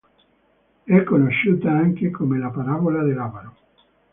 [0.83, 3.55] È conosciuta anche come la parabola dell'avaro.